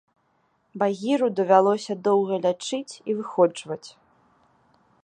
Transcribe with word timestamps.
Багіру 0.83 1.27
давялося 1.39 1.93
доўга 2.09 2.35
лячыць 2.47 2.93
і 3.09 3.19
выходжваць. 3.21 3.87